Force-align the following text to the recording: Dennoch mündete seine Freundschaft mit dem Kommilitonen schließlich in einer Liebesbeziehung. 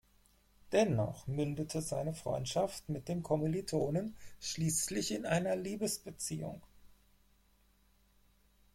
Dennoch 0.71 1.27
mündete 1.27 1.79
seine 1.83 2.15
Freundschaft 2.15 2.89
mit 2.89 3.07
dem 3.07 3.21
Kommilitonen 3.21 4.15
schließlich 4.39 5.11
in 5.11 5.27
einer 5.27 5.55
Liebesbeziehung. 5.55 6.63